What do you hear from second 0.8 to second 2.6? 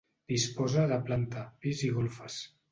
de planta, pis i golfes.